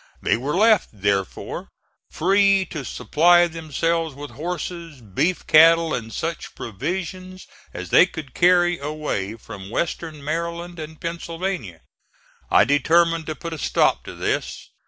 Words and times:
They 0.19 0.35
were 0.35 0.55
left, 0.55 0.89
therefore, 0.93 1.69
free 2.09 2.65
to 2.71 2.83
supply 2.83 3.45
themselves 3.45 4.15
with 4.15 4.31
horses, 4.31 4.99
beef 4.99 5.45
cattle, 5.45 5.93
and 5.93 6.11
such 6.11 6.55
provisions 6.55 7.45
as 7.71 7.89
they 7.91 8.07
could 8.07 8.33
carry 8.33 8.79
away 8.79 9.35
from 9.35 9.69
Western 9.69 10.23
Maryland 10.23 10.79
and 10.79 10.99
Pennsylvania. 10.99 11.81
I 12.49 12.63
determined 12.63 13.27
to 13.27 13.35
put 13.35 13.53
a 13.53 13.59
stop 13.59 14.03
to 14.05 14.15
this. 14.15 14.71